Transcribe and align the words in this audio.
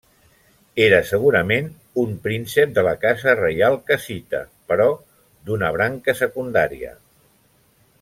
Era 0.85 1.01
segurament 1.09 1.67
un 2.05 2.15
príncep 2.23 2.73
de 2.79 2.85
la 2.89 2.95
casa 3.05 3.37
reial 3.43 3.79
cassita 3.93 4.43
però 4.73 4.89
d'una 5.51 5.71
branca 5.79 6.21
secundària. 6.27 6.95